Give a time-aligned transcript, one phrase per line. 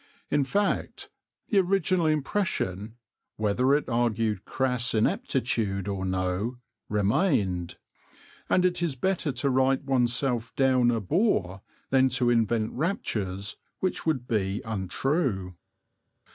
[0.31, 1.11] In fact,
[1.49, 2.95] the original impression,
[3.35, 6.57] whether it argued crass ineptitude or no,
[6.89, 7.77] remained;
[8.49, 11.61] and it is better to write oneself down a boor
[11.91, 15.53] than to invent raptures which would be untrue.